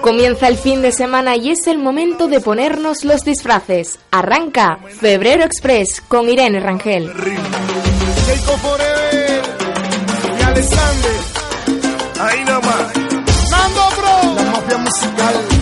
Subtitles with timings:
[0.00, 3.98] Comienza el fin de semana y es el momento de ponernos los disfraces.
[4.10, 7.12] Arranca Febrero Express con Irene Rangel.
[12.20, 12.96] Ahí nomás.
[13.50, 14.34] Nando Bro.
[14.34, 15.57] La mafia musical.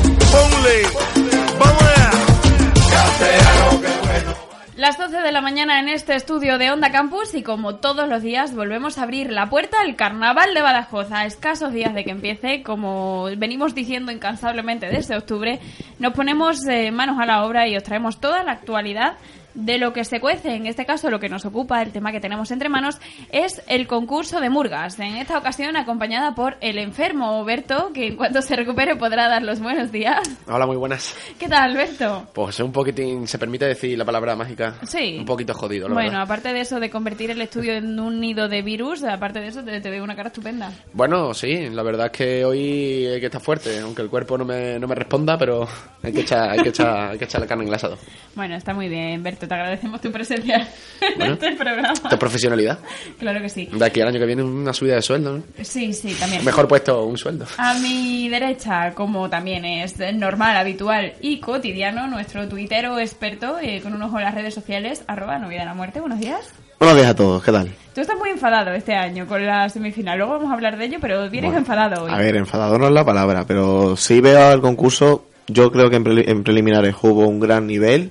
[4.86, 8.22] Las 12 de la mañana en este estudio de Onda Campus y como todos los
[8.22, 11.10] días volvemos a abrir la puerta al Carnaval de Badajoz.
[11.10, 15.58] A escasos días de que empiece, como venimos diciendo incansablemente desde octubre,
[15.98, 19.16] nos ponemos eh, manos a la obra y os traemos toda la actualidad
[19.56, 20.54] de lo que se cuece.
[20.54, 22.98] En este caso, lo que nos ocupa, el tema que tenemos entre manos,
[23.32, 24.98] es el concurso de murgas.
[25.00, 29.42] En esta ocasión, acompañada por el enfermo Berto, que en cuanto se recupere podrá dar
[29.42, 30.20] los buenos días.
[30.46, 31.16] Hola, muy buenas.
[31.38, 32.28] ¿Qué tal, Berto?
[32.32, 34.76] Pues un poquitín, ¿se permite decir la palabra mágica?
[34.84, 35.16] Sí.
[35.18, 36.22] Un poquito jodido, la Bueno, verdad.
[36.24, 39.64] aparte de eso de convertir el estudio en un nido de virus, aparte de eso
[39.64, 40.70] te, te veo una cara estupenda.
[40.92, 44.44] Bueno, sí, la verdad es que hoy hay que estar fuerte, aunque el cuerpo no
[44.44, 45.66] me, no me responda, pero
[46.02, 47.96] hay que echar, hay que echar, hay que echar la carne en el asado.
[48.34, 50.68] Bueno, está muy bien, Berto, te agradecemos tu presencia
[51.00, 51.34] en Bueno.
[51.40, 51.92] este programa.
[52.10, 52.78] Es profesionalidad.
[53.18, 53.68] Claro que sí.
[53.72, 55.42] De aquí al año que viene una subida de sueldo, ¿no?
[55.62, 56.44] Sí, sí, también.
[56.44, 57.46] Mejor puesto un sueldo.
[57.58, 63.94] A mi derecha, como también es normal, habitual y cotidiano, nuestro tuitero experto eh, con
[63.94, 66.00] un ojo en las redes sociales, arroba novia de la muerte.
[66.00, 66.52] Buenos días.
[66.78, 67.70] Buenos días a todos, ¿qué tal?
[67.94, 70.18] Tú estás muy enfadado este año con la semifinal.
[70.18, 72.12] Luego vamos a hablar de ello, pero vienes Bueno, enfadado hoy.
[72.12, 75.96] A ver, enfadado no es la palabra, pero sí veo al concurso, yo creo que
[75.96, 78.10] en, en preliminares hubo un gran nivel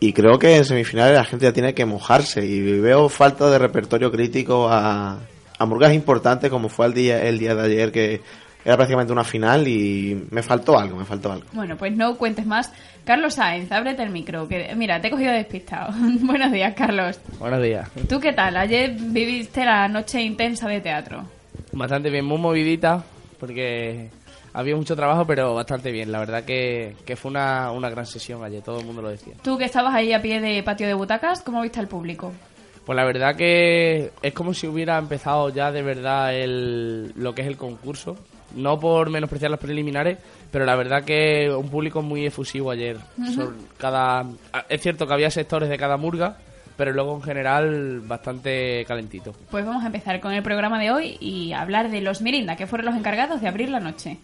[0.00, 3.58] y creo que en semifinales la gente ya tiene que mojarse y veo falta de
[3.58, 5.18] repertorio crítico a,
[5.58, 8.20] a murgas importantes como fue el día, el día de ayer que
[8.64, 11.46] era prácticamente una final y me faltó algo, me faltó algo.
[11.52, 12.72] Bueno, pues no cuentes más.
[13.04, 14.46] Carlos Sáenz, ábrete el micro.
[14.48, 15.92] Que, mira, te he cogido despistado.
[16.20, 17.20] Buenos días, Carlos.
[17.38, 17.88] Buenos días.
[18.08, 18.56] ¿Tú qué tal?
[18.56, 21.24] Ayer viviste la noche intensa de teatro.
[21.72, 23.02] Bastante bien, muy movidita,
[23.38, 24.10] porque
[24.52, 26.10] había mucho trabajo, pero bastante bien.
[26.12, 29.34] La verdad que, que fue una, una gran sesión ayer, todo el mundo lo decía.
[29.42, 32.32] Tú que estabas ahí a pie de patio de butacas, ¿cómo viste al público?
[32.84, 37.42] Pues la verdad que es como si hubiera empezado ya de verdad el, lo que
[37.42, 38.16] es el concurso.
[38.56, 40.18] No por menospreciar las preliminares,
[40.50, 42.96] pero la verdad que un público muy efusivo ayer.
[43.78, 44.26] Cada,
[44.68, 46.36] es cierto que había sectores de cada murga,
[46.76, 49.34] pero luego en general bastante calentito.
[49.52, 52.66] Pues vamos a empezar con el programa de hoy y hablar de los Mirinda, que
[52.66, 54.18] fueron los encargados de abrir la noche.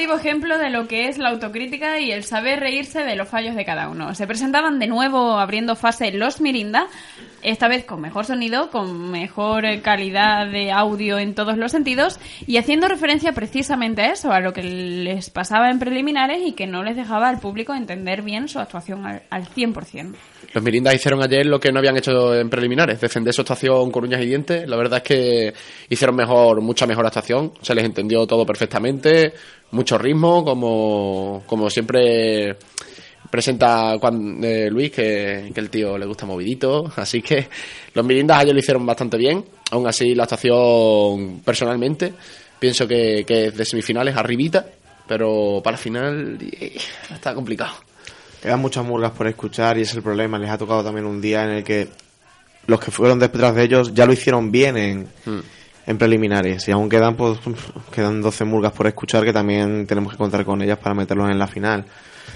[0.00, 3.64] Ejemplo de lo que es la autocrítica y el saber reírse de los fallos de
[3.64, 4.14] cada uno.
[4.14, 6.86] Se presentaban de nuevo abriendo fase los Mirinda,
[7.42, 12.58] esta vez con mejor sonido, con mejor calidad de audio en todos los sentidos y
[12.58, 16.82] haciendo referencia precisamente a eso, a lo que les pasaba en preliminares y que no
[16.82, 20.14] les dejaba al público entender bien su actuación al, al 100%.
[20.52, 24.04] Los Mirindas hicieron ayer lo que no habían hecho en preliminares, defender su actuación con
[24.04, 24.68] uñas y dientes.
[24.68, 25.54] La verdad es que
[25.88, 29.32] hicieron mejor, mucha mejor actuación, se les entendió todo perfectamente,
[29.72, 32.56] mucho ritmo, como, como siempre
[33.30, 36.90] presenta cuan- eh, Luis, que, que el tío le gusta movidito.
[36.96, 37.48] Así que
[37.94, 39.44] los Mirindas ayer lo hicieron bastante bien.
[39.70, 42.12] Aún así, la actuación, personalmente,
[42.58, 44.66] pienso que, que es de semifinales arribita,
[45.06, 46.76] pero para la final eh,
[47.14, 47.72] está complicado.
[48.42, 50.38] Quedan muchas murgas por escuchar y es el problema.
[50.38, 51.88] Les ha tocado también un día en el que
[52.66, 55.08] los que fueron detrás de ellos ya lo hicieron bien en,
[55.86, 56.66] en preliminares.
[56.68, 57.38] Y aún quedan, pues,
[57.92, 61.38] quedan 12 murgas por escuchar que también tenemos que contar con ellas para meterlos en
[61.38, 61.84] la final.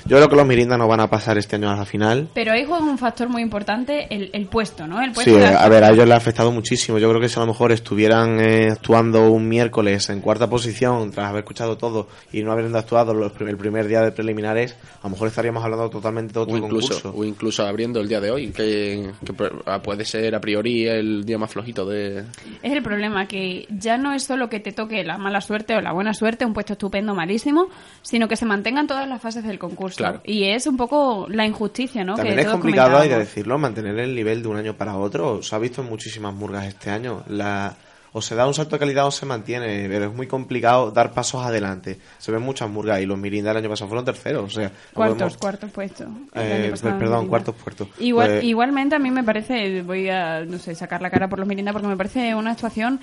[0.06, 2.29] Yo creo que los Mirinda no van a pasar este año a la final.
[2.35, 5.01] Pero ahí juega un factor muy importante el, el puesto, ¿no?
[5.03, 6.99] El puesto Sí, a ver, a ellos les ha afectado muchísimo.
[6.99, 11.11] Yo creo que si a lo mejor estuvieran eh, actuando un miércoles en cuarta posición,
[11.11, 14.77] tras haber escuchado todo y no habiendo actuado los prim- el primer día de preliminares,
[15.01, 17.15] a lo mejor estaríamos hablando totalmente de otro O incluso, concurso.
[17.19, 19.33] o incluso abriendo el día de hoy, que, que
[19.67, 22.25] ah, puede ser a priori el día más flojito de...
[22.62, 25.81] Es el problema, que ya no es solo que te toque la mala suerte o
[25.81, 27.69] la buena suerte, un puesto estupendo, malísimo,
[28.03, 29.94] sino que se mantengan todas las fases del concurso.
[29.96, 30.20] Claro.
[30.25, 32.14] Y es un poco la injusticia, ¿no?
[32.17, 35.43] También que es complicado, hay que decirlo, mantener el nivel de un año para otro.
[35.43, 37.23] Se ha visto en muchísimas murgas este año.
[37.29, 37.75] La,
[38.17, 41.12] o se da un salto de calidad o se mantiene, pero es muy complicado dar
[41.12, 41.99] pasos adelante.
[42.19, 44.44] Se ven muchas murgas y los Mirinda el año pasado fueron terceros.
[44.44, 46.06] O sea, Cuartos, podemos- cuartos puestos.
[46.35, 47.29] Eh, perdón, Mirinda.
[47.29, 47.88] cuartos puestos.
[47.99, 51.41] Igual, Pues- Igualmente a mí me parece, voy a, no sé, sacar la cara por
[51.41, 53.00] los Mirinda porque me parece una actuación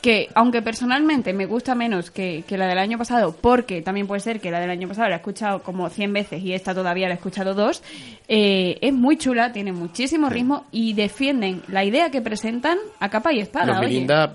[0.00, 4.20] que, aunque personalmente me gusta menos que, que la del año pasado, porque también puede
[4.20, 7.08] ser que la del año pasado la he escuchado como 100 veces y esta todavía
[7.08, 7.82] la he escuchado dos,
[8.28, 13.32] eh, es muy chula, tiene muchísimo ritmo y defienden la idea que presentan a capa
[13.32, 13.66] y espada.
[13.66, 13.88] Los oye.
[13.88, 14.32] Mirinda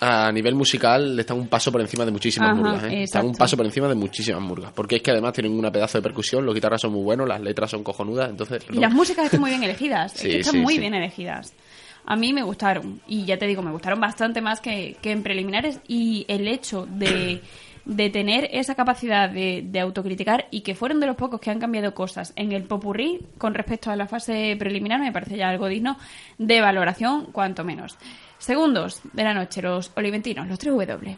[0.00, 3.04] a nivel musical están un paso por encima de muchísimas Ajá, murgas, ¿eh?
[3.04, 4.72] Están un paso por encima de muchísimas murgas.
[4.72, 7.40] Porque es que además tienen una pedazo de percusión, los guitarras son muy buenos, las
[7.40, 8.64] letras son cojonudas, entonces...
[8.70, 10.14] Y las músicas están muy bien elegidas.
[10.14, 11.54] es Sí, que están sí, muy bien elegidas.
[12.06, 13.00] A mí me gustaron.
[13.06, 15.80] Y ya te digo, me gustaron bastante más que, que en preliminares.
[15.88, 17.42] Y el hecho de,
[17.84, 21.60] de tener esa capacidad de, de autocriticar y que fueron de los pocos que han
[21.60, 25.68] cambiado cosas en el popurrí con respecto a la fase preliminar me parece ya algo
[25.68, 25.98] digno
[26.38, 27.96] de valoración, cuanto menos.
[28.38, 31.16] Segundos de la noche, los oliventinos, los 3W.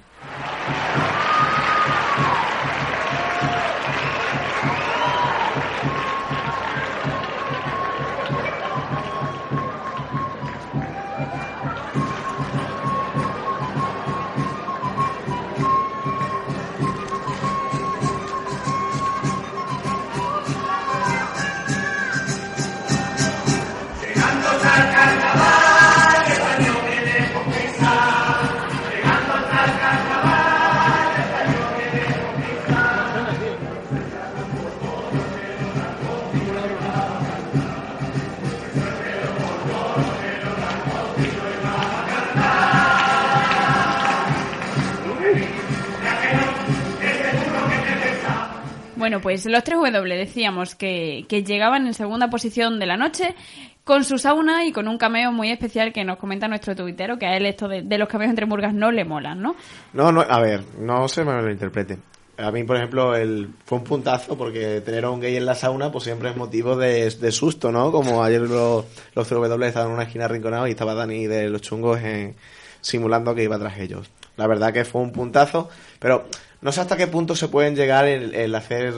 [49.06, 53.36] Bueno, pues los 3W decíamos que, que llegaban en segunda posición de la noche
[53.84, 57.24] con su sauna y con un cameo muy especial que nos comenta nuestro tuitero, que
[57.26, 59.54] a él esto de, de los cameos entre murgas no le molan, ¿no?
[59.92, 61.98] No, no, a ver, no se me lo interprete.
[62.38, 65.54] A mí, por ejemplo, el, fue un puntazo porque tener a un gay en la
[65.54, 67.92] sauna pues siempre es motivo de, de susto, ¿no?
[67.92, 71.62] Como ayer los, los CW estaban en una esquina arrinconados y estaba Dani de los
[71.62, 72.34] chungos en-
[72.81, 74.11] simulando que iba tras ellos.
[74.37, 75.69] La verdad que fue un puntazo,
[75.99, 76.26] pero
[76.61, 78.93] no sé hasta qué punto se pueden llegar el, el hacer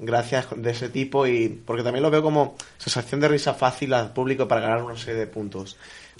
[0.00, 4.12] gracias de ese tipo y porque también lo veo como sensación de risa fácil al
[4.12, 5.76] público para ganar una serie de puntos.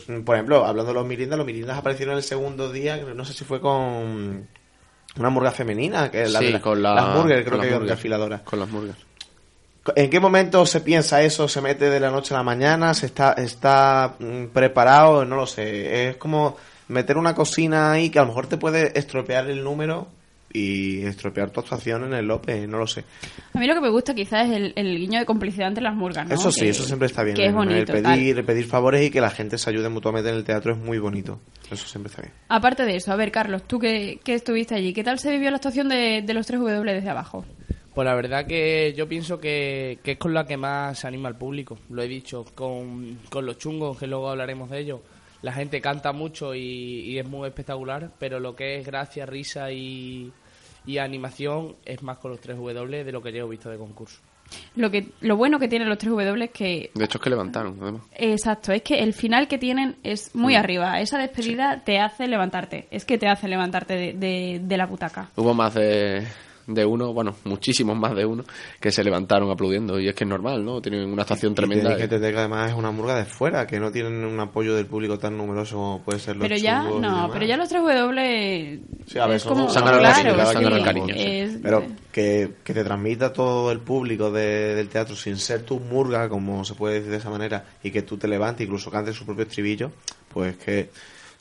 [0.07, 3.33] Mm, Por ejemplo, hablando de los Mirindas, los Mirindas aparecieron el segundo día, no sé
[3.33, 4.47] si fue con
[5.17, 7.59] una murga femenina, que es la Sí, de la- con la- las Murger, creo con
[7.59, 7.87] las que Murger.
[7.89, 8.39] de afiladora.
[8.45, 8.97] Con las murgas.
[9.97, 11.49] ¿En qué momento se piensa eso?
[11.49, 12.95] ¿Se mete de la noche a la mañana?
[12.95, 15.25] ¿Se está, está mm, preparado?
[15.25, 16.11] No lo sé.
[16.11, 16.57] Es como
[16.91, 20.09] meter una cocina ahí que a lo mejor te puede estropear el número
[20.53, 23.05] y estropear tu actuación en el López, no lo sé.
[23.55, 25.95] A mí lo que me gusta quizás es el, el guiño de complicidad entre las
[25.95, 26.35] murgas, ¿no?
[26.35, 27.37] Eso sí, Que- eso siempre está bien.
[27.37, 27.93] Que es El- bonito.
[27.93, 30.73] el pedir, el pedir favores y que la gente se ayude mutuamente en el teatro
[30.73, 31.39] es muy bonito.
[31.71, 32.35] Eso siempre está bien.
[32.49, 35.51] Aparte de eso, a ver, Carlos, tú que, que estuviste allí, ¿qué tal se vivió
[35.51, 37.45] la actuación de, de los 3W desde abajo?
[37.95, 41.37] Pues la verdad que yo pienso que, que es con la que más anima al
[41.39, 41.79] público.
[41.91, 45.03] Lo he dicho, con, con los chungos, que luego hablaremos de ello.
[45.43, 49.73] La gente canta mucho y, y es muy espectacular, pero lo que es gracia, risa
[49.73, 50.33] y,
[50.87, 54.21] y animación es más con los 3W de lo que yo he visto de concurso.
[54.75, 57.79] Lo, que, lo bueno que tienen los 3W es que De hecho es que levantaron,
[57.81, 58.03] además.
[58.17, 61.01] Exacto, es que el final que tienen es muy arriba.
[61.01, 62.89] Esa despedida te hace levantarte.
[62.91, 65.31] Es que te hace levantarte de, de- de la butaca.
[65.37, 66.27] Hubo más de,
[66.75, 68.45] de uno, bueno, muchísimos más de uno,
[68.81, 69.99] que se levantaron aplaudiendo.
[70.01, 70.81] Y es que es normal, ¿no?
[70.81, 71.97] Tienen una actuación Y tremenda.
[71.97, 75.19] tenéis que además es una murga de fuera, que no tienen un apoyo del público
[75.19, 79.19] tan numeroso como puede ser los Pero ya, y no, pero ya los 3W Sí,
[79.19, 79.71] a ver, es son- como...
[79.71, 81.23] Se han ganado la claro, ganado el sí, cariño, sí.
[81.27, 85.81] es- Pero que, que te transmita todo el público de- del teatro sin ser tu
[85.81, 89.17] murga, como se puede decir de esa manera, y que tú te levantes, incluso cantes
[89.17, 89.91] su propio estribillo,
[90.33, 90.91] pues que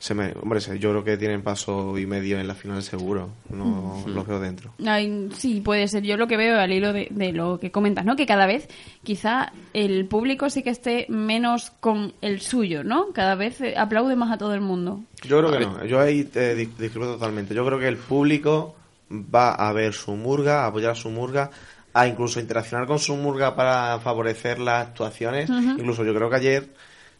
[0.02, 3.28] se me, hombre, se- yo creo que tienen paso y medio en la final seguro,
[3.50, 4.72] no los veo dentro.
[4.86, 6.02] Ay, sí, puede ser.
[6.04, 8.16] Yo lo que veo al hilo de, de lo que comentas, ¿no?
[8.16, 8.66] Que cada vez
[9.04, 13.12] quizá el público sí que esté menos con el suyo, ¿no?
[13.12, 15.02] Cada vez eh, aplaude más a todo el mundo.
[15.22, 17.54] Yo creo que no, yo ahí te di- discrepo totalmente.
[17.54, 18.74] Yo creo que el público
[19.12, 21.50] va a ver su murga, a apoyar a su murga
[21.92, 25.50] a incluso interaccionar con su murga para favorecer las actuaciones.
[25.50, 26.68] Incluso yo creo que ayer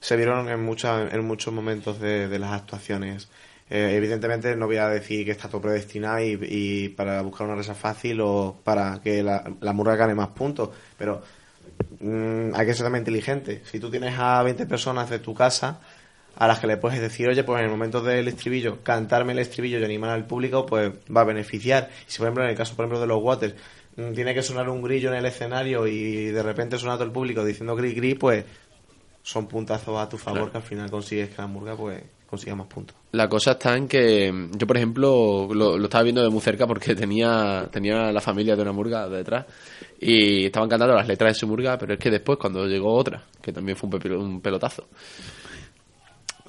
[0.01, 3.29] se vieron en, muchas en muchos momentos de, de las actuaciones.
[3.69, 7.75] Eh, evidentemente no voy a decir que está todo predestinado y, para buscar una resa
[7.75, 11.23] fácil o para que la, la murga gane más puntos, pero
[12.01, 13.63] mm, hay que ser también inteligente.
[13.65, 15.81] Si tú tienes a 20 personas de tu casa
[16.37, 19.39] a las que le puedes decir, oye, pues en el momento del estribillo, cantarme el
[19.39, 21.91] estribillo y animar al público, pues va a beneficiar.
[22.07, 23.55] Si, por ejemplo, en el caso, por ejemplo, de los Waters,
[23.97, 27.13] mm, tiene que sonar un grillo en el escenario y de repente suena todo el
[27.13, 28.45] público diciendo gris gris, pues
[29.31, 32.67] son puntazos a tu favor que al final consigues que la murga pues consiga más
[32.67, 32.97] puntos.
[33.13, 36.67] La cosa está en que yo, por ejemplo, lo, lo estaba viendo de muy cerca
[36.67, 39.47] porque tenía, tenía la familia de una murga detrás
[40.01, 43.23] y estaban cantando las letras de su murga, pero es que después, cuando llegó otra,
[43.41, 44.89] que también fue un pelotazo,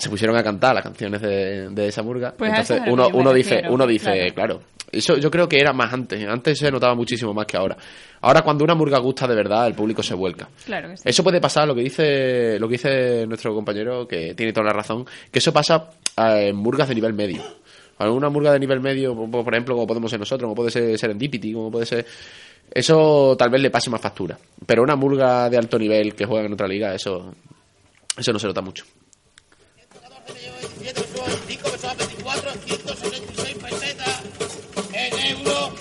[0.01, 2.33] se pusieron a cantar las canciones de, de esa murga.
[2.35, 4.33] Pues Entonces uno, uno dice, refiero, uno dice, claro.
[4.33, 4.61] claro.
[4.91, 6.27] Eso yo creo que era más antes.
[6.27, 7.77] Antes se notaba muchísimo más que ahora.
[8.21, 10.49] Ahora cuando una murga gusta de verdad, el público se vuelca.
[10.65, 11.03] Claro que sí.
[11.05, 14.73] Eso puede pasar, lo que dice, lo que dice nuestro compañero, que tiene toda la
[14.73, 17.41] razón, que eso pasa eh, en murgas de nivel medio.
[17.99, 20.97] Alguna murga de nivel medio, por por ejemplo, como podemos ser nosotros, como puede ser
[20.97, 22.05] Serendipity, como puede ser.
[22.73, 24.37] Eso tal vez le pase más factura.
[24.65, 27.33] Pero una murga de alto nivel que juega en otra liga, eso,
[28.17, 28.85] eso no se nota mucho.
[30.61, 34.21] 5 pesos a 24, 166 pesetas
[34.93, 35.71] en euro,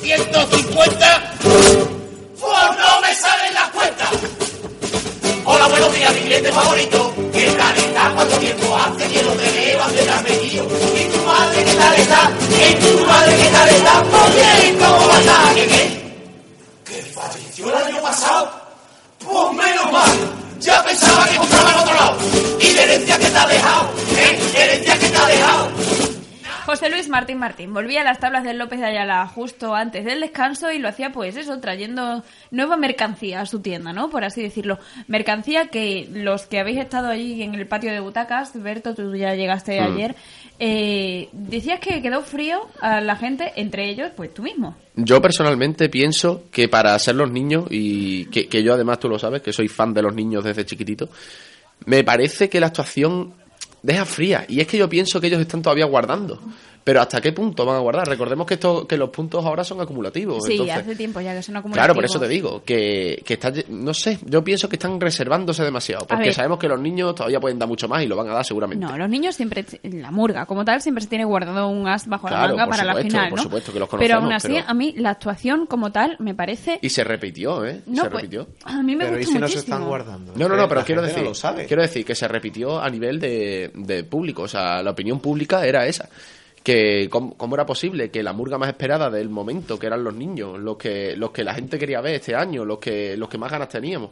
[0.00, 1.34] 150.
[1.42, 4.10] ¡Pues no me salen las cuentas!
[5.44, 7.14] Hola, buenos días, mi cliente favorito.
[7.32, 8.12] ¿Qué tal está?
[8.14, 9.82] ¿Cuánto tiempo hace que no te veo?
[9.82, 10.64] ¿A has venido?
[10.64, 12.32] ¿Y tu madre qué tal está?
[12.50, 14.02] ¿Y tu madre qué tal está?
[14.02, 15.54] Muy bien, ¿cómo va a estar?
[15.54, 15.83] ¿Qué qué?
[27.04, 30.72] Luis Martín Martín volvía a las tablas del López de Ayala justo antes del descanso
[30.72, 34.08] y lo hacía pues eso, trayendo nueva mercancía a su tienda, ¿no?
[34.08, 34.78] Por así decirlo.
[35.06, 39.34] Mercancía que los que habéis estado allí en el patio de butacas, Berto, tú ya
[39.34, 39.84] llegaste Mm.
[39.84, 40.16] ayer,
[40.58, 44.74] eh, decías que quedó frío a la gente, entre ellos, pues tú mismo.
[44.96, 49.18] Yo personalmente pienso que para ser los niños, y que, que yo además tú lo
[49.18, 51.10] sabes, que soy fan de los niños desde chiquitito,
[51.84, 53.34] me parece que la actuación
[53.82, 54.46] deja fría.
[54.48, 56.40] Y es que yo pienso que ellos están todavía guardando.
[56.84, 58.06] Pero ¿hasta qué punto van a guardar?
[58.06, 60.44] Recordemos que esto, que los puntos ahora son acumulativos.
[60.44, 61.82] Sí, entonces- hace tiempo ya que son acumulativos.
[61.82, 65.64] Claro, por eso te digo, que, que está, no sé, yo pienso que están reservándose
[65.64, 68.34] demasiado, porque sabemos que los niños todavía pueden dar mucho más y lo van a
[68.34, 68.84] dar seguramente.
[68.84, 72.28] No, los niños siempre, la murga como tal, siempre se tiene guardado un as bajo
[72.28, 73.42] la manga por para la final, por ¿no?
[73.44, 76.34] supuesto que los pero aún conocemos, así, pero- a mí la actuación como tal me
[76.34, 76.78] parece...
[76.82, 77.80] Y se repitió, ¿eh?
[77.86, 78.46] No, se pues, repitió.
[78.64, 80.32] a mí me Pero ¿y gustó si no se están guardando?
[80.36, 81.64] No, no, no, pero la quiero decir, no lo sabe.
[81.64, 85.64] quiero decir que se repitió a nivel de, de público, o sea, la opinión pública
[85.66, 86.10] era esa.
[86.64, 90.14] Que cómo, cómo era posible que la murga más esperada del momento, que eran los
[90.14, 93.38] niños, los que, los que la gente quería ver este año, los que, los que
[93.38, 94.10] más ganas teníamos,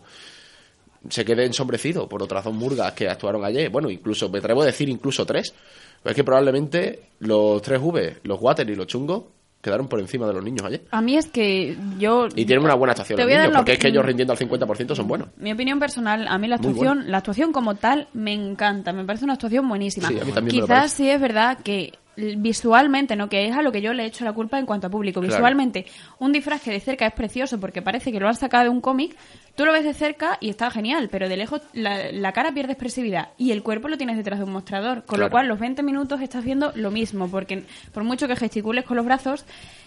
[1.09, 3.71] se quede ensombrecido por otras dos murgas que actuaron ayer.
[3.71, 5.54] Bueno, incluso, me atrevo a decir incluso tres.
[6.02, 9.25] Pero es que probablemente los tres V, los Water y los chungos,
[9.61, 10.82] quedaron por encima de los niños ayer.
[10.90, 12.26] A mí es que yo...
[12.35, 15.06] Y tienen una buena actuación los niños, porque es que ellos rindiendo al 50% son
[15.06, 15.28] buenos.
[15.37, 19.25] Mi opinión personal, a mí la actuación, la actuación como tal me encanta, me parece
[19.25, 20.09] una actuación buenísima.
[20.09, 23.57] Sí, a mí también me lo Quizás sí es verdad que visualmente, no que es
[23.57, 25.21] a lo que yo le he hecho la culpa en cuanto a público.
[25.21, 25.35] Claro.
[25.35, 25.87] Visualmente,
[26.19, 28.81] un disfraz que de cerca es precioso porque parece que lo han sacado de un
[28.81, 29.16] cómic,
[29.54, 32.73] tú lo ves de cerca y está genial, pero de lejos la, la cara pierde
[32.73, 35.83] expresividad y el cuerpo lo tienes detrás de un mostrador, con lo cual los 20
[35.83, 39.45] minutos estás viendo lo mismo, porque por mucho que gesticules con los brazos,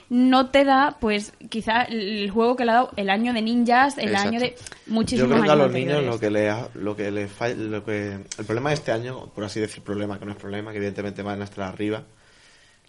[0.08, 3.98] no te da, pues, quizá el juego que le ha dado el año de ninjas,
[3.98, 4.30] el Exacto.
[4.30, 7.10] año de Yo muchísimos creo que a años los niños lo que le lo que
[7.10, 10.32] les fa- lo que el problema de este año, por así decir problema, que no
[10.34, 12.04] es problema, que evidentemente van a estar arriba.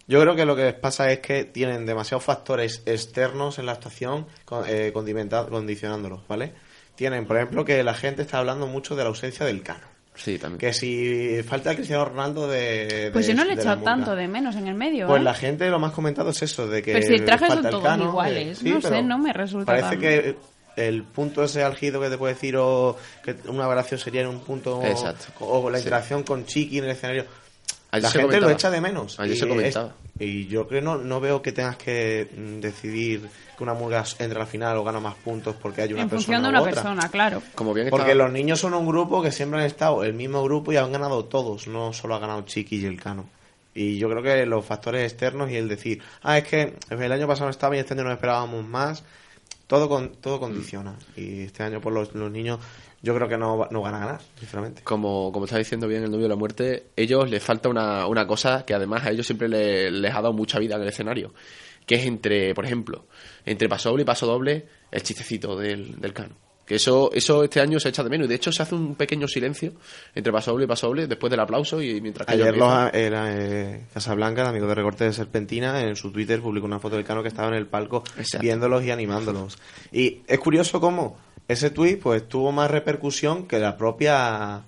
[0.07, 3.73] Yo creo que lo que les pasa es que tienen demasiados factores externos en la
[3.73, 6.53] actuación con- eh, condicionándolos, ¿vale?
[6.95, 9.85] Tienen, por ejemplo, que la gente está hablando mucho de la ausencia del cano.
[10.15, 10.57] Sí, también.
[10.59, 14.55] Que si falta Cristiano Ronaldo de, Pues yo no le he echado tanto de menos
[14.55, 15.05] en el medio.
[15.05, 15.23] Pues ¿eh?
[15.23, 17.65] la gente lo más comentado es eso, de que Pero si el traje falta son
[17.65, 20.35] el todos cano, iguales, eh, sí, no sé, no me resulta Parece tan- que
[20.77, 24.39] el punto ese álgido que te puede decir o que una variación sería en un
[24.39, 25.25] punto Exacto.
[25.45, 25.83] o, la Sí.
[25.83, 27.25] interacción con Chiqui en el escenario.
[27.97, 29.19] Ayer la gente lo echa de menos.
[29.19, 29.87] Ayer y, se comentaba.
[29.87, 33.21] es- y yo creo no no veo que tengas que mm, decidir
[33.57, 36.09] que una murga entre a la final o gana más puntos porque hay una en
[36.09, 36.73] persona función de una otra.
[36.73, 37.41] persona, claro.
[37.55, 40.43] Como bien Porque estaba- los niños son un grupo que siempre han estado el mismo
[40.43, 43.29] grupo y han ganado todos, no solo ha ganado Chiqui y el Cano.
[43.75, 47.27] Y yo creo que los factores externos y el decir, ah, es que el año
[47.27, 49.03] pasado no estaba y este año no esperábamos más,
[49.67, 50.95] todo con, todo condiciona.
[51.15, 52.59] Y este año por los, los niños,
[53.01, 54.81] yo creo que no, no van a ganar, sinceramente.
[54.83, 58.25] como, como está diciendo bien el novio de la muerte, ellos les falta una, una
[58.27, 61.33] cosa que además a ellos siempre le- les ha dado mucha vida en el escenario,
[61.85, 63.05] que es entre, por ejemplo,
[63.45, 66.35] entre paso doble y paso doble, el chistecito del, del cano.
[66.65, 68.95] Que eso, eso este año se echa de menos y de hecho se hace un
[68.95, 69.71] pequeño silencio
[70.13, 72.91] entre paso doble y paso doble después del aplauso y mientras que Ayer los, empiezan.
[72.93, 76.97] era eh, Casablanca, el amigo de recorte de Serpentina, en su Twitter publicó una foto
[76.97, 78.43] del Cano que estaba en el palco Exacto.
[78.43, 79.57] viéndolos y animándolos.
[79.93, 84.63] Y es curioso cómo ese tweet pues tuvo más repercusión que la propia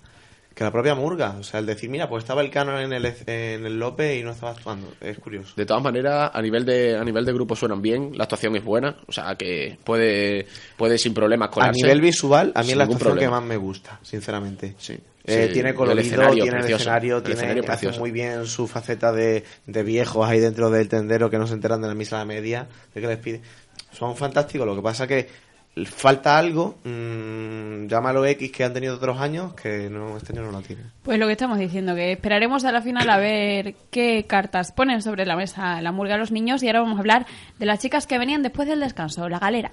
[0.56, 1.38] que la propia murga.
[1.40, 4.24] O sea, el decir, mira, pues estaba el Cano en el, en el López y
[4.24, 4.92] no estaba actuando.
[5.00, 5.54] Es curioso.
[5.56, 8.64] De todas maneras, a nivel de a nivel de grupo suenan bien, la actuación es
[8.66, 11.82] buena, o sea que puede puede sin problemas A colarse.
[11.82, 14.76] nivel visual, a mí es la actuación que más me gusta, sinceramente.
[14.78, 14.98] Sí.
[15.24, 18.46] Eh, Sí, tiene el colorido, escenario tiene el escenario, el tiene, escenario hace muy bien
[18.48, 21.94] su faceta de, de viejos ahí dentro del tendero que no se enteran de la
[21.94, 23.42] misa a la media, de que les pide.
[23.92, 25.28] Son fantásticos, lo que pasa que
[25.88, 30.52] falta algo, mm, llámalo X que han tenido otros años, que no este año no
[30.52, 30.92] lo tienen.
[31.04, 35.02] Pues lo que estamos diciendo, que esperaremos a la final a ver qué cartas ponen
[35.02, 37.26] sobre la mesa la murga a los niños y ahora vamos a hablar
[37.58, 39.72] de las chicas que venían después del descanso, la galera.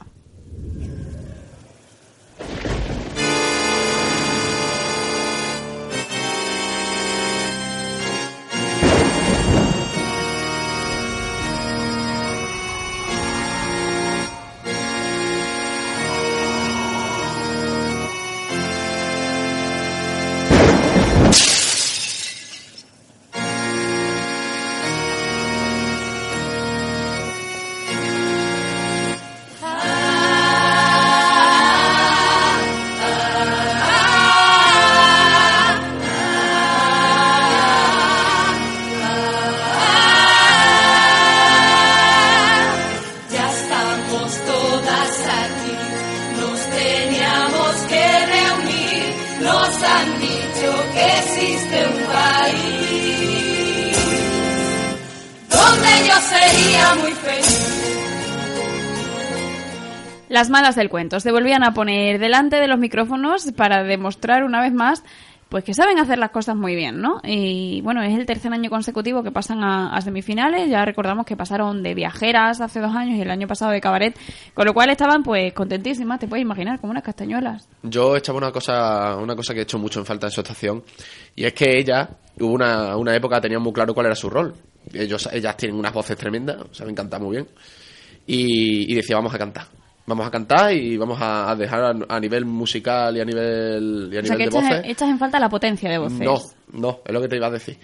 [60.36, 64.60] Las malas del cuento se volvían a poner delante de los micrófonos para demostrar una
[64.60, 65.02] vez más
[65.48, 67.22] pues que saben hacer las cosas muy bien, ¿no?
[67.24, 71.82] Y bueno, es el tercer año consecutivo que pasan a, semifinales, ya recordamos que pasaron
[71.82, 74.14] de viajeras hace dos años y el año pasado de cabaret,
[74.52, 77.66] con lo cual estaban pues contentísimas, te puedes imaginar, como unas castañuelas.
[77.82, 80.84] Yo echaba una cosa, una cosa que he hecho mucho en falta en su estación,
[81.34, 84.52] y es que ella, hubo una, una época, tenían muy claro cuál era su rol.
[84.92, 87.48] Ellos, ellas tienen unas voces tremendas, saben cantar muy bien,
[88.26, 89.64] y, y decía, vamos a cantar.
[90.06, 94.08] Vamos a cantar y vamos a, a dejar a, a nivel musical y a nivel,
[94.12, 94.82] y a O sea nivel que de echas, voces.
[94.84, 96.20] echas en falta la potencia de voces.
[96.20, 96.40] No,
[96.72, 97.76] no, es lo que te iba a decir.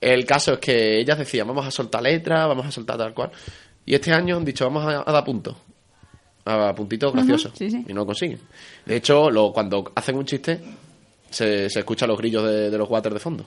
[0.00, 3.30] El caso es que ellas decían, vamos a soltar letras, vamos a soltar tal cual.
[3.86, 5.56] Y este año han dicho, vamos a, a dar puntos.
[6.44, 7.52] A puntitos graciosos.
[7.56, 7.84] sí, sí.
[7.88, 8.38] Y no lo consiguen.
[8.84, 10.60] De hecho, lo, cuando hacen un chiste,
[11.30, 13.44] se, se escuchan los grillos de, de los waters de fondo.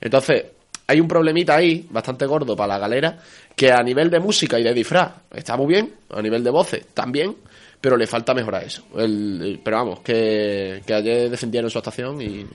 [0.00, 0.46] Entonces,
[0.86, 3.18] hay un problemita ahí, bastante gordo para la galera,
[3.54, 6.86] que a nivel de música y de disfraz está muy bien, a nivel de voces
[6.94, 7.36] también,
[7.82, 8.82] pero le falta mejorar eso.
[8.96, 12.46] El- el- pero vamos, que, que ayer defendieron su actuación y,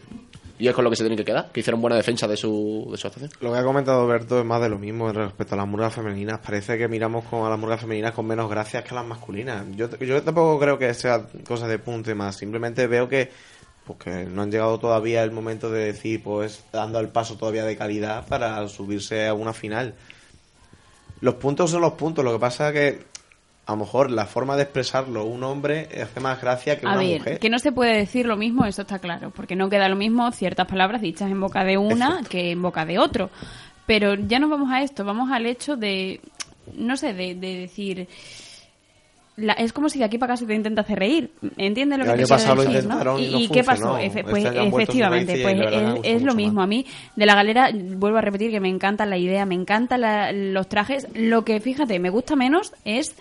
[0.58, 2.88] y es con lo que se tienen que quedar, que hicieron buena defensa de su,
[2.90, 3.30] de su actuación.
[3.42, 6.40] Lo que ha comentado Berto es más de lo mismo respecto a las murgas femeninas.
[6.40, 9.64] Parece que miramos con, a las murgas femeninas con menos gracias que a las masculinas.
[9.76, 12.38] Yo, yo tampoco creo que sea cosa de punto y más.
[12.38, 13.30] Simplemente veo que,
[13.86, 17.78] pues no han llegado todavía el momento de decir, pues dando el paso todavía de
[17.78, 19.94] calidad para subirse a una final.
[21.22, 22.24] Los puntos son los puntos.
[22.26, 23.04] Lo que pasa que
[23.68, 26.98] a lo mejor la forma de expresarlo un hombre hace más gracia que A una
[27.00, 27.40] ver, mujer.
[27.40, 30.32] que no se puede decir lo mismo, eso está claro, porque no queda lo mismo
[30.32, 33.30] ciertas palabras dichas en boca de una que en boca de otro.
[33.86, 36.20] Pero ya no vamos a esto, vamos al hecho de,
[36.76, 38.08] no sé, de, de decir...
[39.36, 41.32] la- es como si de aquí para acá se te intenta hacer reír.
[41.58, 43.98] ¿Entiendes lo El que te quiero decir, intentaron y no qué pasó?
[43.98, 46.54] Efe- Este pues su efectivamente, pues es, lo mismo.
[46.56, 46.64] más.
[46.64, 50.02] A mí, de la galera, vuelvo a repetir que me encanta la idea, me encantan
[50.54, 51.08] los trajes.
[51.14, 53.16] Lo que, fíjate, me gusta menos es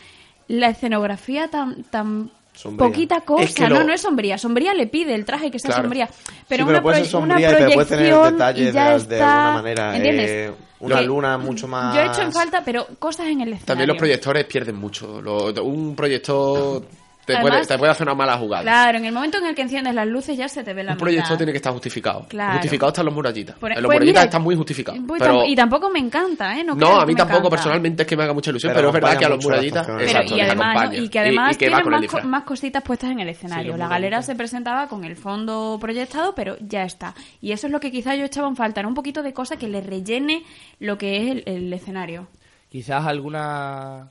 [0.48, 2.88] la escenografía tan tan Sombría.
[2.88, 3.44] poquita cosa.
[3.44, 4.38] Es que no, lo- no es sombría.
[4.38, 5.82] Sombría le pide el traje que sea Claro.
[5.84, 6.06] sombría.
[6.06, 6.14] Sí,
[6.48, 9.14] Pero, pero una, puede ser una sombría y pero puede tener proyección detalles de, de
[9.16, 9.44] está...
[9.46, 9.96] alguna manera.
[9.96, 10.30] ¿Entiendes?
[10.30, 11.94] eh, una Que luna mucho más.
[11.94, 13.66] Yo he hecho en falta, pero cosas en el escenario.
[13.66, 15.20] También los proyectores pierden mucho.
[15.20, 16.82] Lo- un proyector
[17.26, 18.62] te, Además- puede, te puede hacer una mala jugada.
[18.62, 20.92] Claro, en el momento en el que enciendes las luces ya se te ve la
[20.92, 21.36] un proyector mitad.
[21.36, 22.24] tiene que estar justificado.
[22.28, 22.52] Claro.
[22.54, 23.56] Justificado están los murallitas.
[23.58, 25.00] Por- los pues murallitas están muy justificados.
[25.06, 26.64] Pues pero y tampoco me encanta, ¿eh?
[26.64, 27.50] No, a mí tampoco encanta.
[27.50, 29.86] personalmente es que me haga mucha ilusión, Pero pero, es verdad que a los murallitas.
[29.86, 33.10] Pero, exacto, y, además, y que además y, que tienen más, co- más cositas puestas
[33.10, 33.72] en el escenario.
[33.72, 37.14] Sí, la galera se presentaba con el fondo proyectado, pero ya está.
[37.40, 38.88] Y eso es lo que quizá yo echaba en falta, ¿no?
[38.88, 40.44] un poquito de cosa que le rellene
[40.78, 42.28] lo que es el, el escenario.
[42.68, 44.10] Quizás alguna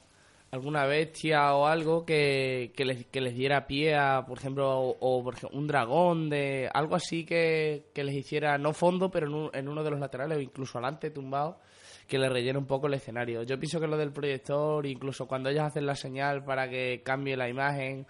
[0.56, 5.24] alguna bestia o algo que, que, les, que les diera pie a, por ejemplo, o,
[5.24, 9.50] por un dragón, de algo así que, que les hiciera, no fondo, pero en, un-
[9.54, 11.60] en uno de los laterales o incluso adelante, tumbado,
[12.08, 13.44] que le rellene un poco el escenario.
[13.44, 17.36] Yo pienso que lo del proyector, incluso cuando ellos hacen la señal para que cambie
[17.38, 18.06] la imagen,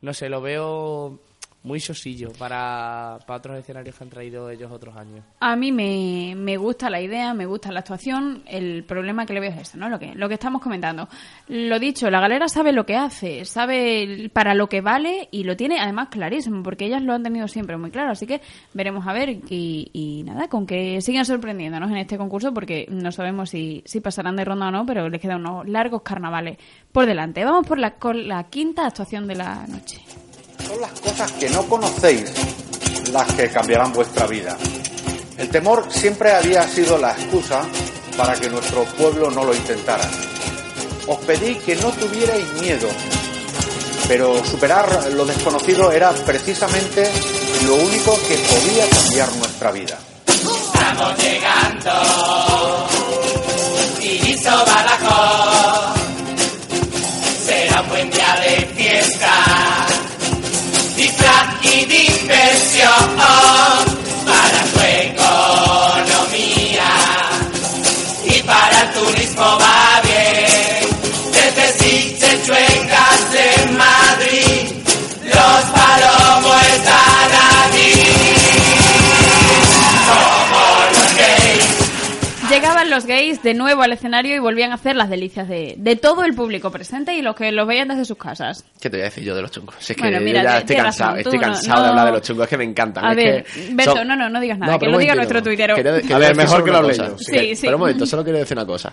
[0.00, 1.20] no sé, lo veo
[1.64, 5.24] muy sosillo para, para otros escenarios que han traído ellos otros años.
[5.40, 8.42] A mí me, me gusta la idea, me gusta la actuación.
[8.46, 9.88] El problema que le veo es esto, ¿no?
[9.88, 11.08] Lo que, lo que estamos comentando.
[11.48, 15.56] Lo dicho, la galera sabe lo que hace, sabe para lo que vale y lo
[15.56, 18.12] tiene además clarísimo, porque ellas lo han tenido siempre muy claro.
[18.12, 18.42] Así que
[18.74, 23.10] veremos a ver y, y nada, con que sigan sorprendiéndonos en este concurso, porque no
[23.10, 26.58] sabemos si, si pasarán de ronda o no, pero les quedan unos largos carnavales
[26.92, 27.42] por delante.
[27.42, 30.02] Vamos por la, con la quinta actuación de la noche.
[30.66, 32.32] Son las cosas que no conocéis
[33.12, 34.56] las que cambiarán vuestra vida.
[35.36, 37.62] El temor siempre había sido la excusa
[38.16, 40.08] para que nuestro pueblo no lo intentara.
[41.06, 42.88] Os pedí que no tuvierais miedo,
[44.08, 47.10] pero superar lo desconocido era precisamente
[47.66, 49.98] lo único que podía cambiar nuestra vida.
[50.26, 51.90] Estamos llegando.
[54.00, 54.52] Inicio
[63.06, 63.16] oh.
[63.18, 63.53] oh.
[82.94, 86.24] Los gays de nuevo al escenario y volvían a hacer las delicias de, de todo
[86.24, 88.64] el público presente y los que los veían desde sus casas.
[88.80, 89.74] ¿Qué te voy a decir yo de los chungos?
[89.78, 92.06] Si es que Bueno, yo mira, ya estoy cansado, razón, estoy no- cansado de hablar
[92.06, 93.04] de los chungos, es que me encantan.
[93.04, 95.42] A es ver, que son- no, no, no digas nada, No, que lo diga nuestro
[95.42, 95.74] tuitero.
[95.74, 97.54] Quería- quería A ver, mejor que lo hable yo, sí.
[97.56, 97.62] Sí.
[97.66, 98.92] Pero un momento, solo quiero decir una cosa.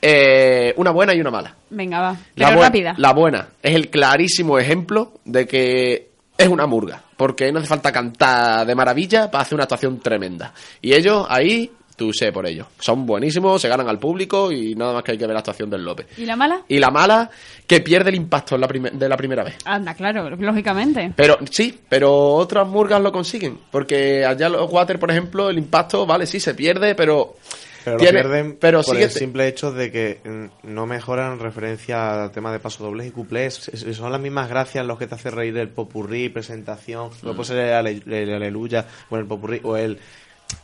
[0.00, 1.54] Eh, una buena y una mala.
[1.70, 2.16] Venga, va.
[2.34, 2.94] Pero rápida.
[2.98, 7.90] la buena es el clarísimo ejemplo de que es una murga, porque no hace falta
[7.90, 10.52] cantar de maravilla para hacer una actuación tremenda.
[10.80, 14.94] Y ellos ahí, tú sé por ellos, son buenísimos, se ganan al público y nada
[14.94, 16.06] más que hay que ver la actuación del López.
[16.16, 16.62] ¿Y la mala?
[16.68, 17.28] Y la mala,
[17.66, 19.56] que pierde el impacto en la de la primera vez.
[19.64, 21.12] Anda, claro, lógicamente.
[21.16, 23.58] Pero sí, pero otras murgas lo consiguen.
[23.70, 27.34] Porque allá los water, por ejemplo, el impacto, vale, sí, se pierde, pero.
[27.84, 32.24] Pero lo pierden pero por el simple hecho de que mm, no mejoran en referencia
[32.24, 33.70] al tema de pasodobles y cuplés.
[33.94, 37.26] Son las mismas gracias los que te hace reír el popurrí, presentación, Mm.
[37.26, 39.98] no puede ser el, ale- el aleluya, o el popurrí, o el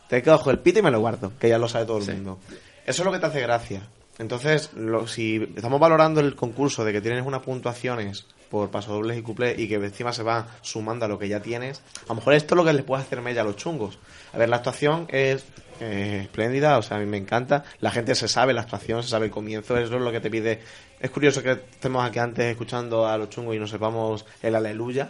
[0.09, 2.39] te cojo el pito y me lo guardo, que ya lo sabe todo el mundo.
[2.87, 3.83] Eso es lo que te hace gracia.
[4.19, 9.23] Entonces, lo- si estamos valorando el concurso de que tienes unas puntuaciones por pasodobles y
[9.23, 12.35] cuplés y que encima se va sumando a lo que ya tienes, a lo mejor
[12.35, 13.99] esto es lo que les puede hacer mella a los chungos.
[14.33, 15.45] A ver, la actuación es
[15.81, 17.65] eh, espléndida, o sea, a mí me encanta.
[17.81, 20.31] La gente se sabe la actuación, se sabe el comienzo, eso es lo que te
[20.31, 20.61] pide.
[21.01, 25.09] Es curioso que estemos aquí antes escuchando a los chungos y no sepamos el aleluya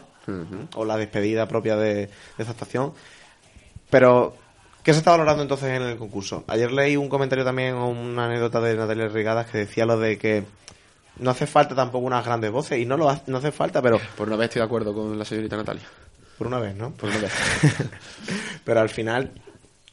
[0.76, 2.08] o la despedida propia de, de
[2.38, 2.94] esta actuación.
[3.90, 4.34] Pero,
[4.85, 6.44] ¿qué se está valorando entonces en el concurso?
[6.47, 10.18] Ayer leí un comentario también, o una anécdota de Natalia Rigadas que decía lo de
[10.18, 10.44] que
[11.18, 13.99] no hace falta tampoco unas grandes voces, y no lo hace, no hace falta, pero
[14.16, 15.85] Por una vez estoy de acuerdo con la señorita Natalia.
[16.38, 16.92] por una vez, ¿no?
[16.92, 17.33] Por una vez.
[18.64, 19.33] pero al final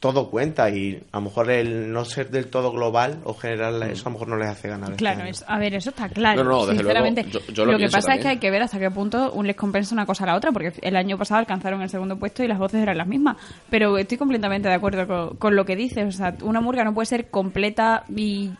[0.02, 4.02] todo cuenta y a lo mejor el no ser del todo global o general, eso
[4.02, 4.90] a lo mejor no les hace ganar.
[4.90, 5.30] este Claro, año.
[5.30, 6.42] es- a ver, eso está claro.
[6.42, 7.22] No, no, desde sinceramente.
[7.22, 9.30] luego, yo- yo lo que pienso pasa es que hay que ver hasta qué punto
[9.32, 12.16] un les compensa una cosa a la otra, porque el año pasado alcanzaron el segundo
[12.18, 13.36] puesto y las voces eran las mismas.
[13.70, 16.04] Pero estoy completamente de acuerdo con, con lo que dices.
[16.04, 18.50] O sea, una murga no puede ser completa y.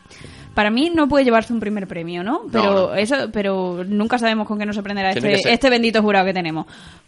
[0.53, 2.41] Para mí no puede llevarse un primer premio, ¿no?
[2.51, 2.95] Pero no.
[2.95, 6.65] eso, pero nunca sabemos con qué nos sorprenderá este, este bendito jurado que tenemos.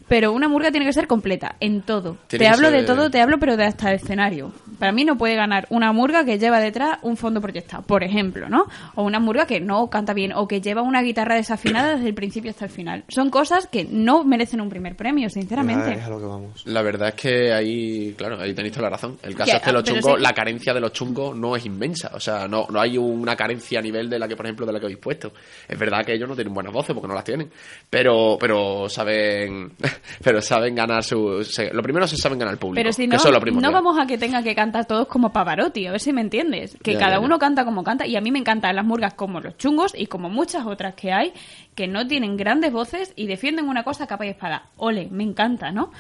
[0.08, 2.18] Pero una murga tiene que ser completa, en todo.
[2.28, 4.52] Tiene te hablo de todo, te hablo, pero de hasta el escenario.
[4.78, 8.48] Para mí no puede ganar una murga que lleva detrás un fondo proyectado, por ejemplo,
[8.48, 8.66] ¿no?
[8.94, 12.14] O una murga que no canta bien, o que lleva una guitarra desafinada desde el
[12.14, 13.04] principio hasta el final.
[13.08, 15.94] Son cosas que no merecen un primer premio, sinceramente.
[15.94, 16.62] es a lo que vamos.
[16.68, 19.18] La verdad es que ahí, claro, ahí tenéis toda la razón.
[19.24, 20.22] El caso Que- es que los pero chungos, sí.
[20.24, 22.12] la carencia de los chungos no es inmensa.
[22.14, 24.74] O sea, no, no hay una carencia a nivel de la que, por ejemplo, de
[24.74, 25.34] la que habéis puesto.
[25.68, 27.50] Es verdad que ellos no tienen buenas voces porque no las tienen.
[27.90, 29.72] Pero, pero saben,
[30.24, 32.76] pero saben ganar su, se- lo primero se saben ganar el público.
[32.80, 35.08] Pero si que no, eso es lo no vamos a que tenga que cantar todos
[35.08, 36.78] como Pavarotti, a ver si me entiendes.
[36.84, 37.26] Que Ya, cada ya, ya.
[37.26, 38.06] uno canta como canta.
[38.08, 41.12] Y a mí me encantan las murgas como los chungos y como muchas otras que
[41.12, 41.34] hay,
[41.76, 44.70] que no tienen grandes voces y defienden una cosa capa y espada.
[44.78, 45.92] Ole, me encanta, ¿no?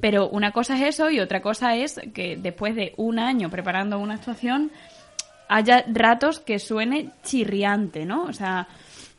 [0.00, 3.98] Pero una cosa es eso y otra cosa es que después de un año preparando
[4.00, 4.72] una actuación
[5.48, 8.24] haya ratos que suene chirriante, ¿no?
[8.24, 8.66] O sea,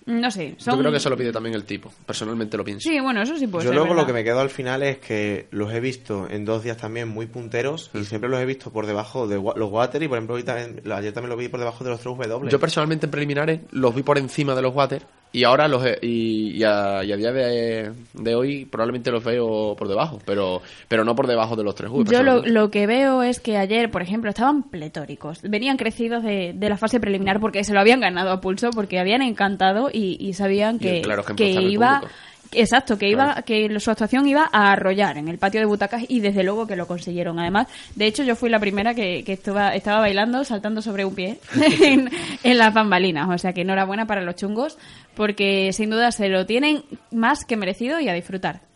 [0.06, 0.56] no sé.
[0.58, 0.74] Son...
[0.76, 1.92] Yo creo que eso lo pide también el tipo.
[2.06, 2.90] Personalmente lo pienso.
[2.90, 3.78] Sí, bueno, eso sí puede Yo ser.
[3.80, 6.78] luego lo que me quedo al final es que los he visto en dos días
[6.78, 10.18] también muy punteros y siempre los he visto por debajo de los water y por
[10.18, 12.50] ejemplo hoy también- ayer también lo vi por debajo de los 3W.
[12.50, 15.04] Yo personalmente en preliminares los vi por encima de los water
[15.34, 19.76] y ahora los y, y a, y a día de, de hoy probablemente los veo
[19.76, 21.92] por debajo, pero pero no por debajo de los tres.
[22.06, 25.42] Yo lo, lo que veo es que ayer, por ejemplo, estaban pletóricos.
[25.42, 29.00] Venían crecidos de, de la fase preliminar porque se lo habían ganado a pulso, porque
[29.00, 32.00] habían encantado y, y sabían que, claro que iba...
[32.00, 32.16] público.
[32.56, 36.20] Exacto, que iba, que su actuación iba a arrollar en el patio de butacas y
[36.20, 37.40] desde luego que lo consiguieron.
[37.40, 41.16] Además, de hecho, yo fui la primera que, que estaba, estaba bailando, saltando sobre un
[41.16, 41.40] pie
[41.82, 42.10] en,
[42.44, 43.30] en las bambalinas.
[43.30, 44.78] O sea que enhorabuena para los chungos,
[45.16, 48.73] porque sin duda se lo tienen más que merecido y a disfrutar.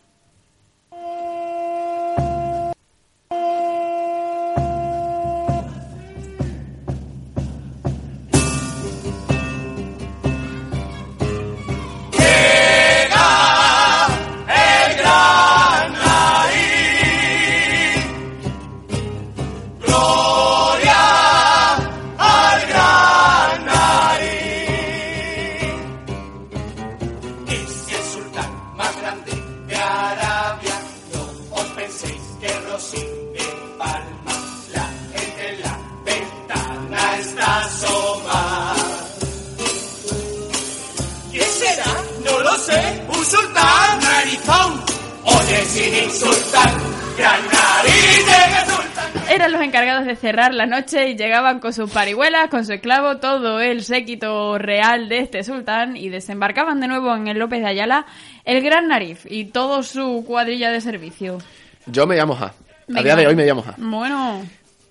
[50.78, 55.42] Noche y llegaban con sus parihuelas, con su esclavo, todo el séquito real de este
[55.42, 58.06] sultán y desembarcaban de nuevo en el López de Ayala
[58.44, 61.38] el Gran Narif y toda su cuadrilla de servicio.
[61.86, 62.54] Yo me llamo Ja.
[62.94, 63.74] A día de hoy me llamo Ja.
[63.76, 64.42] Bueno,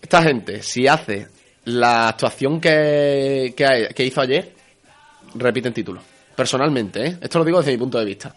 [0.02, 1.28] Esta gente, si hace
[1.66, 4.54] la actuación que, que, que hizo ayer,
[5.36, 6.02] repiten título.
[6.36, 7.18] Personalmente, ¿eh?
[7.22, 8.36] Esto lo digo desde mi punto de vista.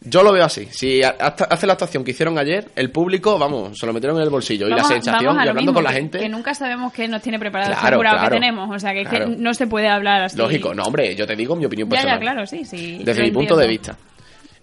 [0.00, 0.66] Yo lo veo así.
[0.70, 4.30] Si hace la actuación que hicieron ayer, el público, vamos, se lo metieron en el
[4.30, 4.68] bolsillo.
[4.68, 6.18] y la sensación, y hablando mismo, con la gente.
[6.20, 8.22] Que nunca sabemos qué nos tiene preparado Claro, el claro.
[8.24, 8.74] que tenemos.
[8.74, 9.32] O sea, que, es que Claro.
[9.36, 10.38] no se puede hablar así.
[10.38, 12.18] Lógico, no, hombre, yo te digo mi opinión Ya, personal.
[12.18, 13.00] ya, claro, sí, sí.
[13.04, 13.96] Desde mi punto de vista.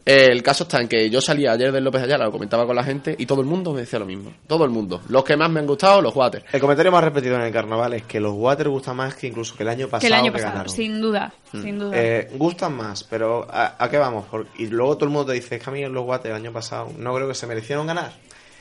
[0.05, 2.83] El caso está en que yo salía ayer del López Ayala, lo comentaba con la
[2.83, 4.31] gente, y todo el mundo me decía lo mismo.
[4.45, 5.01] Todo el mundo.
[5.09, 6.45] Los que más me han gustado, los water.
[6.53, 9.55] El comentario más repetido en el carnaval es que los Water gustan más que incluso
[9.55, 10.71] que el año pasado Que el año que pasado, ganaron.
[10.73, 11.61] sin duda, Mm.
[11.63, 11.91] sin duda.
[11.99, 14.25] Eh, gustan más, pero ¿a, a qué vamos?
[14.27, 16.37] Por- y luego todo el mundo te dice, es que a mí los Water el
[16.37, 18.11] año pasado no creo que se merecieron ganar.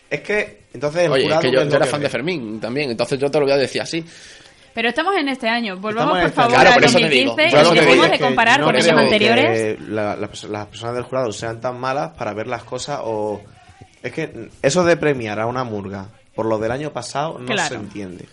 [0.09, 1.91] Es que, entonces el Oye, es jurado que yo, ¿qué es yo lo era que
[1.91, 2.05] fan ve?
[2.05, 4.05] de Fermín también, entonces yo te lo voy a decir así.
[4.75, 5.77] Pero estamos en este año.
[5.77, 6.61] Volvamos, por este favor, año.
[6.63, 7.73] Claro, a por eso te 2015 digo.
[7.75, 9.77] y dejemos de comparar no con años anteriores.
[9.79, 13.41] que la- la las personas del jurado sean tan malas para ver las cosas o...
[14.03, 17.69] Es que eso de premiar a una murga por lo del año pasado no Claro.
[17.69, 18.27] se entiende.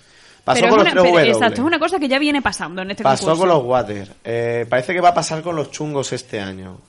[0.43, 1.31] Pasó Pero con es los una- 3 pero- W.
[1.31, 3.39] Exacto, es una cosa que ya viene pasando en este Pasó concurso.
[3.41, 4.11] con los Water.
[4.23, 6.79] Eh, parece que va a pasar con los chungos este año.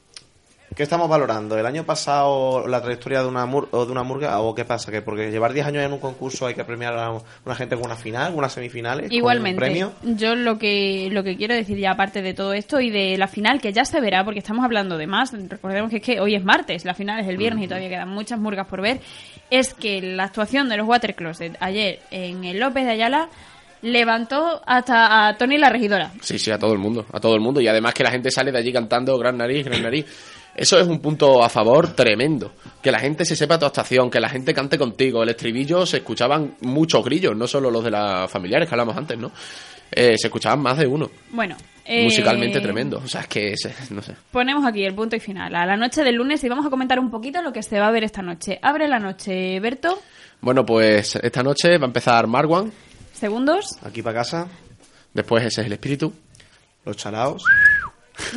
[0.75, 1.59] ¿Qué estamos valorando?
[1.59, 4.41] ¿El año pasado la trayectoria de una, mur- o de una murga?
[4.41, 4.91] ¿O qué pasa?
[4.91, 7.11] ¿Que porque llevar 10 años en un concurso hay que premiar a
[7.45, 9.03] una gente con una final, unas semifinales?
[9.07, 9.93] con un Igualmente, premio?
[10.03, 13.29] yo lo que lo que quiero decir ya aparte de todo esto y de la
[13.29, 16.35] final que ya se verá porque estamos hablando de más, recordemos que es que hoy
[16.37, 19.01] es martes, la final es el viernes y todavía quedan muchas murgas por ver,
[19.51, 23.29] es que la actuación de los Water Closet ayer en el López de Ayala
[23.83, 26.13] levantó hasta a Tony la regidora.
[26.21, 27.61] Sí, sí, a todo el mundo, a todo el mundo.
[27.61, 30.07] Y además que la gente sale de allí cantando gran nariz, gran nariz.
[30.55, 32.53] Eso es un punto a favor tremendo.
[32.83, 35.23] Que la gente se sepa tu actuación, que la gente cante contigo.
[35.23, 39.17] El estribillo se escuchaban muchos grillos, no solo los de las familiares que hablamos antes,
[39.19, 39.33] ¿no?
[39.91, 41.11] Eh, se escuchaban más de uno.
[41.31, 43.01] Bueno, eh, Musicalmente tremendo.
[43.05, 44.15] O sea, es que, es- no sé.
[44.31, 45.55] Ponemos aquí el punto y final.
[45.55, 47.89] A la noche del lunes y vamos a comentar un poquito lo que se va
[47.89, 48.59] a ver esta noche.
[48.63, 50.01] Abre la noche, Berto.
[50.41, 52.73] Bueno, pues esta noche va a empezar Marwan.
[53.13, 53.67] Segundos.
[53.85, 54.49] Aquí para casa,
[55.15, 56.13] Después ese es el espíritu.
[56.85, 57.45] los chalaos.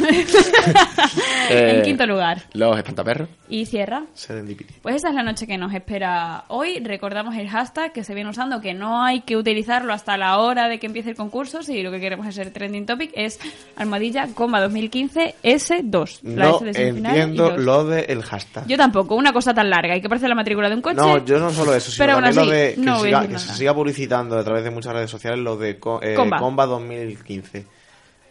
[1.50, 2.42] en Eh, quinto lugar.
[2.54, 3.30] Los espantaperros.
[3.48, 4.04] Y cierra.
[4.14, 4.74] Serendipity.
[4.82, 6.80] Pues esa es la noche que nos espera hoy.
[6.80, 10.68] Recordamos el hashtag que se viene usando, que no hay que utilizarlo hasta la hora
[10.68, 11.62] de que empiece el concurso.
[11.62, 13.40] Si lo que queremos es ser trending topic, es
[13.76, 16.20] almohadilla, coma 2015 S2.
[16.24, 17.60] La No S de entiendo dos.
[17.60, 18.66] lo del hashtag.
[18.68, 20.96] Yo tampoco, una cosa tan larga y que parece la matrícula de un coche.
[20.98, 23.28] No, yo no solo eso, sino pero aún también lo así, de que, no siga-
[23.28, 26.38] que se siga publicitando a través de muchas redes sociales lo de co- eh, Comba.
[26.40, 27.66] Comba 2015.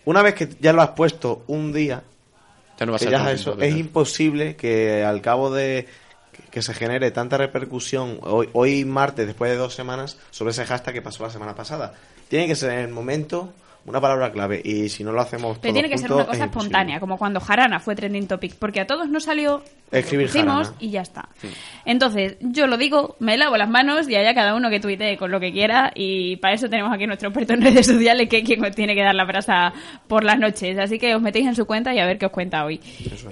[0.04, 2.02] Una vez que ya lo has puesto un día,
[2.78, 5.86] Ya no va a ser ya eso, es imposible que al cabo de
[6.32, 10.64] que- que se genere tanta repercusión hoy, hoy martes, después de dos semanas, sobre ese
[10.64, 11.94] hashtag que pasó la semana pasada.
[12.28, 13.52] Tiene que ser en el momento
[13.86, 16.50] una palabra clave y si no lo hacemos Pero tiene que ser una cosa es
[16.50, 20.72] espontánea, como cuando Jarana fue trending topic, porque a todos nos salió, Escribir Jarana.
[20.80, 21.28] y ya está.
[21.84, 25.30] Entonces, yo lo digo, me lavo las manos y allá cada uno que tuitee con
[25.30, 28.44] lo que quiera y para eso tenemos aquí nuestro experto en redes sociales que es
[28.44, 29.72] quien os tiene que dar la brasa
[30.08, 30.78] por las noches.
[30.78, 32.80] Así que os metéis en su cuenta y a ver qué os cuenta hoy.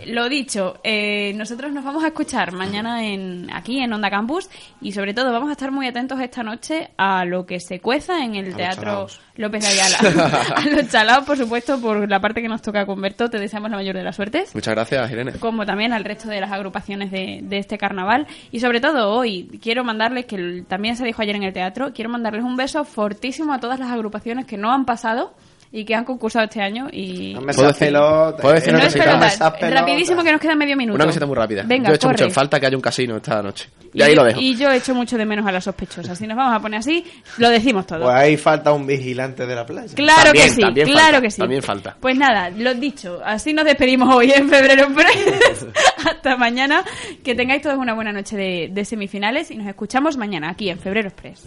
[0.06, 4.48] Lo dicho, eh, nosotros nos vamos a escuchar mañana en aquí en Onda Campus
[4.80, 8.24] y sobre todo vamos a estar muy atentos esta noche a lo que se cueza
[8.24, 9.06] en el Teatro.
[9.36, 9.98] López de Ayala.
[10.56, 13.70] a los chalaos, por supuesto, por la parte que nos toca con Berto, te deseamos
[13.70, 14.54] la mayor de las suertes.
[14.54, 15.32] Muchas gracias, Irene.
[15.34, 18.26] como también al resto de las agrupaciones de, de este carnaval.
[18.50, 22.10] Y sobre todo hoy, quiero mandarles, que también se dijo ayer en el teatro, quiero
[22.10, 25.34] mandarles un beso fortísimo a todas las agrupaciones que no han pasado
[25.74, 26.88] y que han concursado este año.
[26.92, 27.92] Y No me ¿Puedo decir-
[28.40, 28.76] puedo decir eh.
[28.76, 28.90] una no
[29.24, 29.52] cosita?
[29.54, 30.96] pelota, rapidísimo que nos queda medio minuto.
[30.96, 31.62] Una cosita muy rápida.
[31.66, 32.14] Venga, yo he hecho corre.
[32.18, 33.68] mucho en falta que haya un casino esta noche.
[33.94, 34.40] Y, Y, ahí lo dejo.
[34.40, 36.16] y yo echo mucho de menos a las sospechosas.
[36.18, 37.04] Si nos vamos a poner así,
[37.38, 38.02] lo decimos todo.
[38.02, 39.94] Pues ahí falta un vigilante de la playa.
[39.94, 41.38] Claro También, que sí, también claro falta, que sí.
[41.40, 41.96] también falta.
[42.00, 45.66] Pues nada, lo dicho, así nos despedimos hoy en febrero Express.
[46.06, 46.84] Hasta mañana,
[47.24, 50.78] que tengáis todos una buena noche de, de semifinales y nos escuchamos mañana aquí en
[50.78, 51.46] Febrero Express.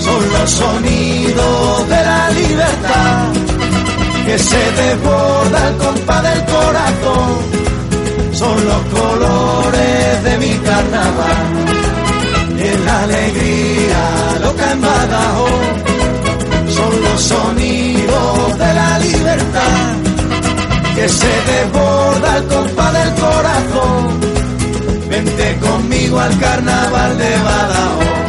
[0.00, 3.32] Son los sonidos de la libertad
[4.26, 7.28] que se desborda al compás del corazón,
[8.32, 11.46] son los colores de mi carnaval,
[12.58, 14.02] en la alegría
[14.42, 15.50] loca en Badajoz,
[16.76, 19.92] son los sonidos de la libertad
[20.94, 24.20] que se desborda al compás del corazón,
[25.08, 28.19] vente conmigo al carnaval de Badajoz.